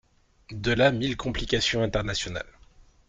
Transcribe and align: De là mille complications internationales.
De 0.55 0.71
là 0.71 0.91
mille 0.91 1.15
complications 1.15 1.83
internationales. 1.83 2.57